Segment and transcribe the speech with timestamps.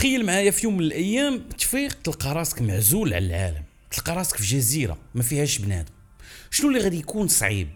[0.00, 4.42] تخيل معايا في يوم من الأيام تفيق تلقى راسك معزول على العالم تلقى راسك في
[4.42, 5.90] جزيرة ما فيهاش بنادم.
[6.50, 7.68] شنو اللي غادي يكون صعيب؟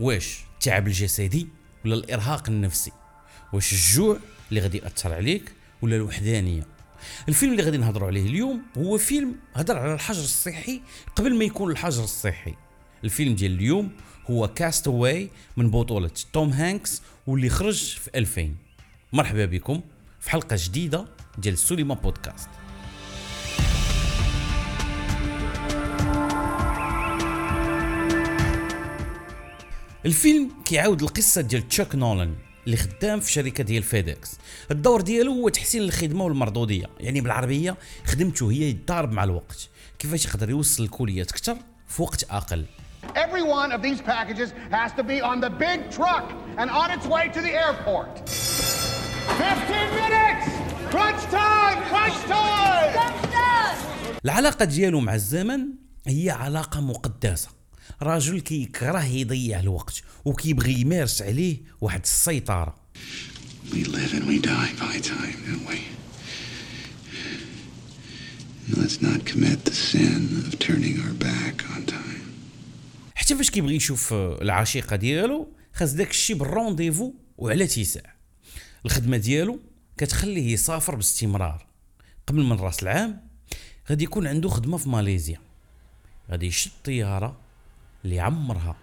[0.00, 1.48] واش التعب الجسدي
[1.84, 2.92] ولا الإرهاق النفسي؟
[3.52, 4.18] واش الجوع
[4.50, 5.52] اللي غادي يأثر عليك
[5.82, 6.66] ولا الوحدانية؟
[7.28, 10.80] الفيلم اللي غادي نهضروا عليه اليوم هو فيلم هضر على الحجر الصحي
[11.16, 12.54] قبل ما يكون الحجر الصحي.
[13.04, 13.90] الفيلم ديال اليوم
[14.30, 18.54] هو كاستاوي من بطولة توم هانكس واللي خرج في 2000
[19.12, 19.80] مرحبا بكم
[20.20, 22.48] في حلقة جديدة ديال السوليما بودكاست
[30.06, 32.34] الفيلم كيعاود القصة ديال تشاك نولان
[32.66, 34.38] اللي خدام في شركة ديال فيدكس
[34.70, 39.68] الدور ديالو هو تحسين الخدمة والمردودية يعني بالعربية خدمته هي يتضارب مع الوقت.
[39.98, 41.56] كيفاش يقدر يوصل الكوليات أكثر
[41.88, 42.64] في وقت أقل؟
[43.14, 46.26] Every one of these packages has to be on the big truck
[46.58, 48.28] and on its way to the airport.
[49.38, 49.97] 15
[50.92, 50.94] minutes!
[50.94, 51.78] Crunch time!
[51.90, 52.48] Crunch time!
[54.24, 55.60] العلاقة ديالو مع الزمن
[56.06, 57.48] هي علاقة مقدسة
[58.02, 62.74] راجل كيكره يضيع الوقت وكيبغي يمارس عليه واحد السيطرة
[63.70, 65.78] We live and we die by time, don't we?
[68.78, 72.22] Let's not commit the sin of turning our back on time.
[73.14, 78.14] حتى فاش كيبغي يشوف العشيقة ديالو خاص داك الشي بالرونديفو وعلى تيساع
[78.86, 79.60] الخدمة ديالو
[79.98, 81.66] كتخليه يسافر باستمرار.
[82.26, 83.20] قبل من رأس العام
[83.90, 85.40] غادي يكون عنده خدمة في ماليزيا.
[86.30, 87.36] غادي يشد طيارة
[88.04, 88.76] اللي عمرها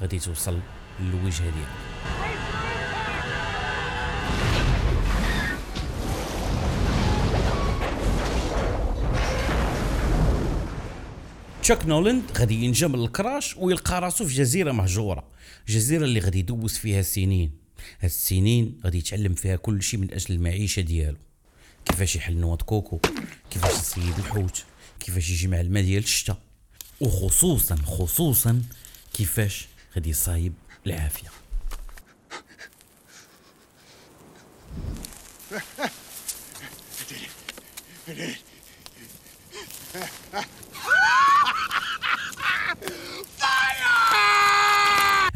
[0.00, 0.60] غادي توصل
[1.00, 1.68] للوجهة ديالو.
[11.62, 15.24] تشاك نولند غادي ينجم الكراش ويلقى راسو في جزيرة مهجورة.
[15.68, 17.67] جزيرة اللي غادي يدوز فيها سنين.
[18.00, 21.16] هاد السنين غادي يتعلم فيها كل شيء من أجل المعيشة ديالو.
[21.84, 23.00] كيفاش يحل نواد كوكو
[23.50, 24.64] كيفاش يصيد الحوت
[25.00, 26.38] كيفاش يجمع الماء ديال الشتاء
[27.00, 28.62] وخصوصا خصوصا
[29.14, 30.52] كيفاش غادي يصايب
[30.86, 31.28] العافية.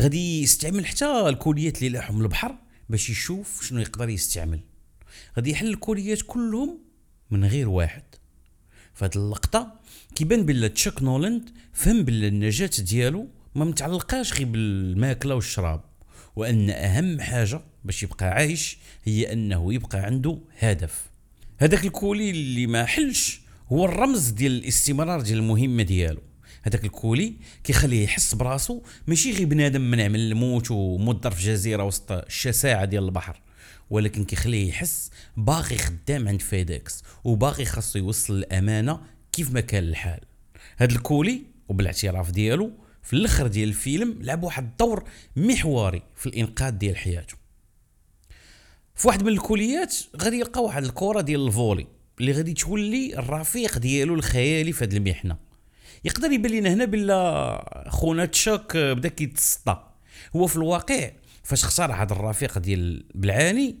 [0.00, 2.54] غادي يستعمل حتى الكوليات اللي لاحهم البحر
[2.88, 4.60] باش يشوف شنو يقدر يستعمل.
[5.36, 6.78] غادي يحل الكوليات كلهم
[7.30, 8.02] من غير واحد.
[8.94, 9.80] فهاد اللقطة
[10.14, 15.80] كيبان بلا تشاك نولند فهم بلا النجاة ديالو ما متعلقاش غير بالماكلة والشراب
[16.36, 21.10] وأن أهم حاجة باش يبقى عايش هي أنه يبقى عنده هدف.
[21.58, 23.40] هذاك ال colis اللي ما حلش
[23.72, 26.20] هو الرمز ديال الاستمرار ديال المهمة ديالو.
[26.62, 27.34] هذاك ال colis
[27.64, 33.04] كيخليه يحس براسو ماشي غير بنادم منع من الموت ومضر في جزيرة وسط الشساعه ديال
[33.04, 33.40] البحر.
[33.90, 39.00] ولكن كيخليه يحس باقي خدام عند FedEx وباقي خاصو يوصل الأمانة
[39.32, 40.20] كيف ما كان الحال.
[40.76, 42.72] هذا ال colis وبالاعتراف ديالو
[43.02, 45.04] في الأخر ديال الفيلم لعب واحد الدور
[45.36, 47.34] محوري في الإنقاذ ديال حياته.
[48.94, 51.86] في واحد من الكوليات غادي يلقى واحد الكرة ديال الفولي
[52.20, 55.49] اللي غادي تولي الرفيق ديالو الخيالي في هذه المحنة.
[56.04, 59.86] يقدر يبان لنا هنا بلا خونا تشاك بدا كيتسطى.
[60.36, 61.10] هو في الواقع
[61.42, 63.76] فاش خسر هذا الرفيق ديال بلعاني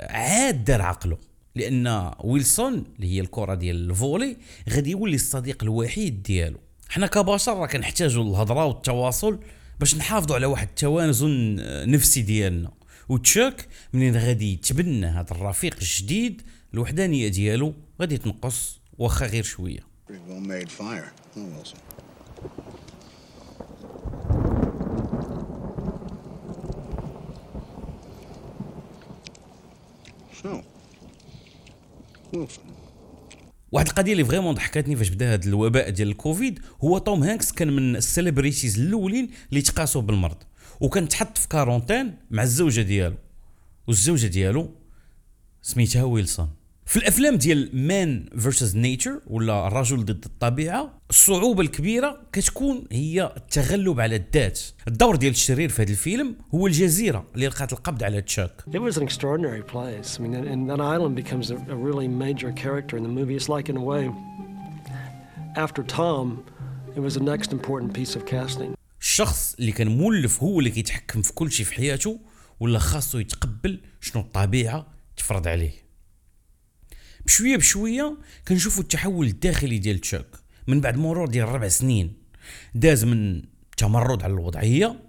[0.00, 1.18] عاد دار عقله.
[1.54, 4.36] لأن ويلسون اللي هي الكرة ديال الفولي
[4.70, 6.58] غادي يولي الصديق الوحيد ديالو.
[6.88, 9.40] حنا كبشر راه كنحتاجوا الهضره والتواصل
[9.80, 11.56] باش نحافظوا على واحد التوازن
[11.90, 12.70] نفسي ديالنا.
[13.08, 16.42] وتشاك منين غادي يتبنى هذا الرفيق الجديد
[16.74, 19.87] الوحدانية ديالو غادي تنقص واخا غير شوية.
[20.08, 21.78] Pretty well made fire, huh, Wilson?
[30.42, 30.62] So,
[32.32, 32.60] Wilson,
[33.72, 37.72] واحد القضية اللي vraiment ضحكتني فاش بدأ هذا الوباء ديال الكوفيد هو توم هانكس كان
[37.72, 40.42] من ال celebrities الأولين اللي تقاسوا بالمرض.
[40.80, 43.16] وكان تحط في quarantaine مع الزوجة ديالو.
[43.86, 44.74] والزوجة ديالو
[45.62, 46.57] سميتها ويلسون.
[46.88, 54.00] في الأفلام ديال man versus nature ولا الرجل ضد الطبيعة الصعوبة الكبيرة كتكون هي التغلب
[54.00, 58.50] على الذات الدور ديال الشرير في هذا الفيلم هو الجزيرة اللي لقات القبض على تشاك
[58.72, 60.18] It was an extraordinary place.
[60.18, 63.36] I mean, and, that island becomes a, a really major character in the movie.
[63.36, 64.04] It's like, in a way,
[65.64, 66.44] after Tom,
[66.96, 68.74] it was the next important piece of casting.
[69.00, 72.20] الشخص اللي كان مولف هو اللي كيتحكم في كل شيء في حياته
[72.60, 74.86] ولا خاصو يتقبل شنو الطبيعة
[75.16, 75.87] تفرض عليه
[77.28, 78.16] بشوية بشوية
[78.48, 80.26] كنشوفوا التحول الداخلي ديال تشاك
[80.66, 82.12] من بعد مرور ديال ربع سنين
[82.74, 83.42] داز من
[83.76, 85.00] تمرد على الوضعية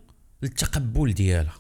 [0.44, 1.56] للتقبل ديالها.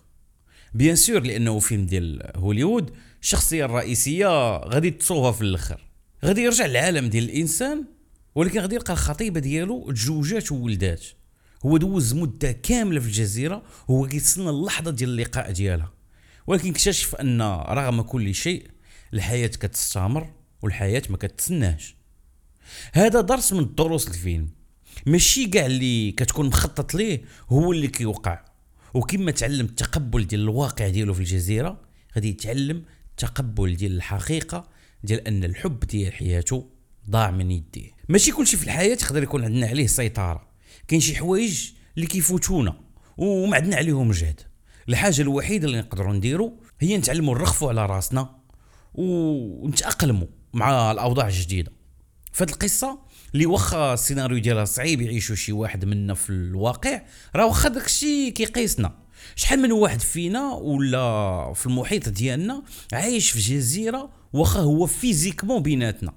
[0.73, 2.91] bien sûr لأنه فيلم ديال هوليوود
[3.21, 5.85] الشخصية الرئيسية غادي تصوفها في الآخر.
[6.25, 7.85] غادي يرجع للعالم ديال الإنسان
[8.35, 11.05] ولكن غادي يلقى الخطيبة ديالو تزوجات وولدات.
[11.65, 15.93] هو دوز مدة كاملة في الجزيرة وهو كيتسنى اللحظة ديال اللقاء ديالها.
[16.47, 18.67] ولكن اكتشف أن رغم كل شيء
[19.13, 20.38] الحياة كتستمر.
[20.61, 21.95] والحياة ما كتسناش.
[22.93, 24.49] هذا درس من دروس الفيلم.
[25.05, 28.45] ماشي كاع اللي كتكون مخطط ليه هو اللي كيوقع.
[28.93, 31.81] وكما تعلم التقبل ديال الواقع ديالو في الجزيرة
[32.15, 34.69] غادي يتعلم التقبل ديال الحقيقة
[35.03, 36.69] ديال أن الحب ديال حياته
[37.09, 37.91] ضاع من يديه.
[38.09, 40.49] ماشي كلشي في الحياة يقدر يكون عندنا عليه سيطرة.
[40.87, 42.79] كاين شي حوايج اللي كيفوتونا
[43.17, 44.41] وما عندنا عليهم جهد.
[44.89, 48.35] الحاجة الوحيدة اللي نقدروا نديرو هي نتعلموا نرخفوا على راسنا
[48.93, 51.71] ونتاقلموا مع الأوضاع الجديدة.
[52.31, 52.99] فهاد القصة
[53.33, 57.01] اللي واخا السيناريو ديالها صعيب يعيشوا شي واحد منا في الواقع
[57.35, 58.97] راه واخا داكشي كيقيسنا.
[59.35, 62.63] شحال من واحد فينا ولا في المحيط ديالنا
[62.93, 66.13] عايش في جزيرة واخا هو فيزيكمون بيناتنا.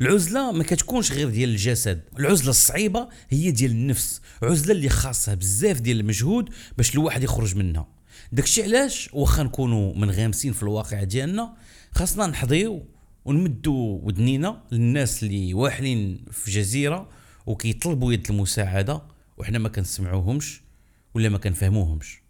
[0.00, 2.02] العزلة ما كتكونش غير ديال الجسد.
[2.18, 4.20] العزلة الصعيبة هي ديال النفس.
[4.42, 7.88] عزلة اللي خاصها بزاف ديال المجهود باش الواحد يخرج منها.
[8.32, 11.54] داكشي علاش واخا نكونوا منغمسين في الواقع ديالنا
[11.94, 12.86] خاصنا نحظيو
[13.24, 17.08] ونمدوا ودنينا للناس اللي واحلين في جزيره
[17.46, 19.02] وكيطلبوا يد المساعدة
[19.36, 20.62] وحنا ما كنسمعوهمش
[21.14, 22.22] ولا ما كنفهموهمش.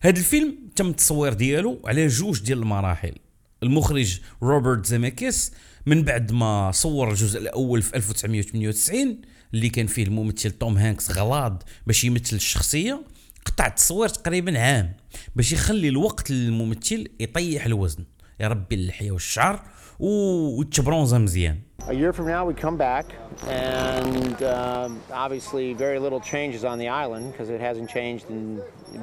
[0.00, 3.14] هذا الفيلم تم التصوير ديالو على جوج ديال المراحل.
[3.62, 5.52] المخرج روبرت زيميكيس
[5.86, 9.20] من بعد ما صور الجزء الأول في 1998
[9.54, 13.02] اللي كان فيه الممثل توم هانكس غلاض باش يمثل الشخصية
[13.44, 14.92] قطع التصوير تقريبا عام
[15.36, 18.04] باش يخلي الوقت للممثل يطيح الوزن.
[18.40, 19.66] يربي اللحية والشعر
[19.98, 21.58] وتبرونزا مزيان
[21.88, 23.06] A year from now, we come back,
[23.48, 28.60] and um, obviously, very little changes on the island because it hasn't changed in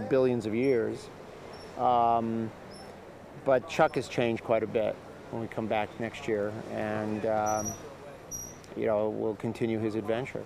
[0.07, 0.97] billions of years.
[1.79, 2.51] Um,
[3.49, 4.93] but Chuck has changed quite a bit
[5.31, 6.53] when we come back next year,
[6.91, 7.63] and um,
[8.79, 10.43] you know we'll continue his adventure.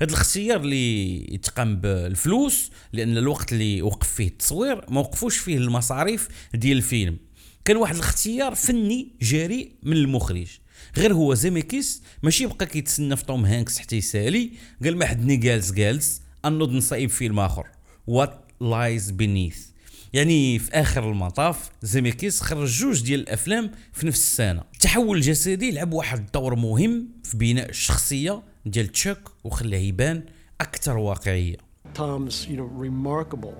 [0.00, 6.28] هذا الاختيار اللي يتقام بالفلوس لأن الوقت اللي وقف فيه التصوير ما وقفوش فيه المصاريف
[6.54, 7.18] ديال الفيلم
[7.64, 10.48] كان واحد الاختيار فني جريء من المخرج.
[10.96, 14.50] غير هو زيميكيس ماشي بقى كيتسنى في توم هانكس حتى يسالي
[14.84, 17.66] قال ما حدني جالس جالس انوض نصايب فيلم آخر.
[18.06, 19.66] What Lies Beneath
[20.12, 24.62] يعني في آخر المطاف زيميكيس خرج جوج ديال الأفلام في نفس السنة.
[24.74, 30.22] التحول الجسدي لعب واحد الدور مهم في بناء الشخصية ديال تشاك وخلاه يبان
[30.60, 31.56] أكثر واقعية.
[31.94, 33.56] Tom's, know, remarkable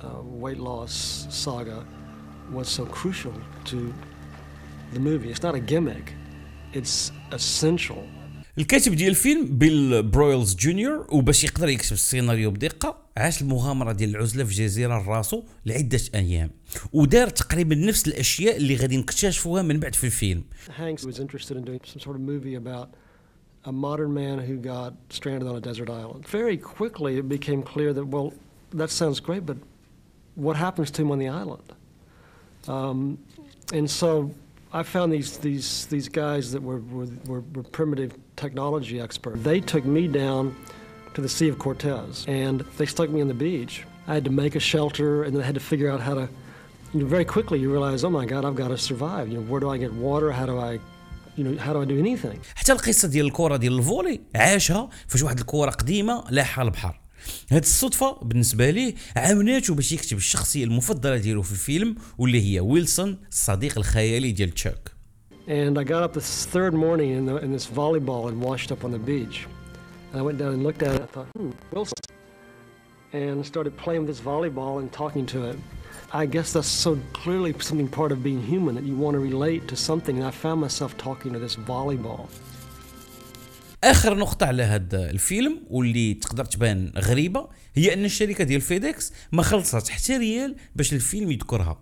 [0.00, 0.06] uh,
[0.42, 2.05] weight loss saga.
[2.51, 3.33] was so crucial
[3.65, 3.93] to
[4.93, 5.29] the movie.
[5.29, 6.13] It's not a gimmick;
[6.73, 8.07] it's essential.
[8.57, 14.43] الكاتب ديال الفيلم بيل برويلز جونيور وباش يقدر يكتب السيناريو بدقه عاش المغامره ديال العزله
[14.43, 16.49] في جزيره راسو لعده ايام
[16.93, 20.43] ودار تقريبا نفس الاشياء اللي غادي نكتشفوها من بعد في الفيلم
[20.77, 22.87] Hanks was interested in doing some sort of movie about
[23.65, 26.27] a modern man who got stranded on a desert island.
[26.27, 28.33] Very quickly, it became clear that, well,
[28.81, 29.57] that sounds great, but
[30.35, 31.67] what happens to him on the island?
[32.67, 33.17] Um,
[33.73, 34.31] and so
[34.73, 39.41] I found these, these, these guys that were, were, were, were primitive technology experts.
[39.43, 40.55] They took me down
[41.13, 43.83] to the Sea of Cortez and they stuck me on the beach.
[44.07, 46.29] I had to make a shelter and then I had to figure out how to,
[46.93, 49.27] you know, very quickly you realize, oh my God, I've got to survive.
[49.29, 50.31] You know, where do I get water?
[50.31, 50.79] How do I,
[51.35, 52.39] you know, how do I do anything?
[52.55, 56.99] حتى القصه ديال الكره ديال الفولي عاشها فاش واحد الكره قديمه لاحها البحر
[57.50, 63.18] هاد الصدفة بالنسبة ليه عاوناتو باش يكتب الشخصية المفضلة ديالو في الفيلم واللي هي ويلسون
[63.30, 64.96] الصديق الخيالي ديال تشاك
[65.48, 68.82] And I got up this third morning in, the, in this volleyball and washed up
[68.84, 69.46] on the beach.
[70.10, 71.02] And I went down and looked at it.
[71.02, 71.94] I thought, hmm, Wilson.
[73.12, 75.56] And started playing with this volleyball and talking to it.
[76.12, 79.68] I guess that's so clearly something part of being human that you want to relate
[79.68, 80.16] to something.
[80.18, 82.28] And I found myself talking to this volleyball.
[83.84, 89.42] آخر نقطة على هذا الفيلم واللي تقدر تبان غريبة هي أن الشركة ديال فيديكس ما
[89.42, 91.80] خلصت حتى ريال باش الفيلم يذكرها.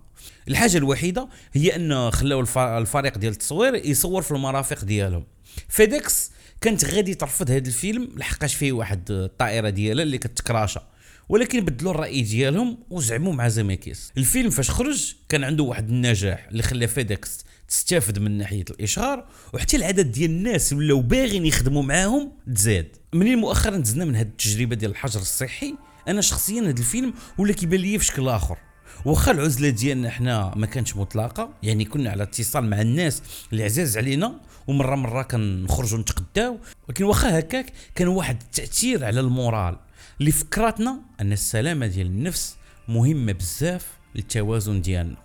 [0.49, 5.25] الحاجة الوحيدة هي أن خلاو الف- الفريق ديال التصوير يصور في المرافق ديالهم.
[5.69, 10.89] فيديكس كانت غادي ترفض هذا الفيلم لحقاش فيه واحد الطائرة ديالها اللي كتكراشا
[11.29, 16.63] ولكن بدلوا الرأي ديالهم وزعموا مع زيميكيس الفيلم فاش خرج كان عنده واحد النجاح اللي
[16.63, 22.97] خلى فيديكس تستافد من ناحية الإشهار وحتى العدد ديال الناس ولاو باغيين يخدموا معاهم تزاد.
[23.13, 25.75] منين مؤخرا دزنا من هذه التجربة ديال الحجر الصحي؟
[26.09, 28.59] أنا شخصيا هذا الفيلم ولا كيبان لي في شكل آخر.
[29.05, 33.99] واخا العزلة ديالنا حنا ما كانتش مطلقة يعني كنا على اتصال مع الناس اللي عزاز
[33.99, 39.77] علينا ومرة مرة كنخرجوا نتقداو ولكن واخا هكاك كان واحد التأثير على المورال.
[40.21, 42.57] اللي فكرتنا أن السلامة ديال النفس
[42.89, 45.17] مهمة بزاف للتوازن ديالنا.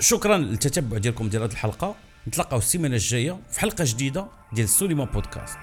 [0.00, 1.94] شكرا للتتبع ديالكم ديال هذه الحلقة.
[2.28, 5.58] نتلاقاو السيمانة الجاية في حلقة جديدة ديال السينما بودكاست.